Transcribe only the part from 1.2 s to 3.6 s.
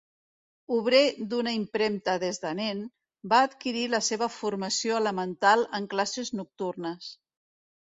d'una impremta des de nen, va